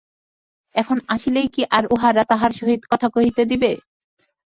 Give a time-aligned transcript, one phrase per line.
[0.75, 3.71] এখন আসিলেই কি আর উহারা তাহার সহিত কথা কহিতে দিবে?